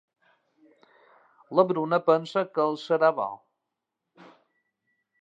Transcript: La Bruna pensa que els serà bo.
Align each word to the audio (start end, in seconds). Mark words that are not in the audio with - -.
La 1.59 1.67
Bruna 1.73 2.01
pensa 2.09 2.45
que 2.57 2.65
els 2.73 2.89
serà 2.93 3.15
bo. 3.23 3.31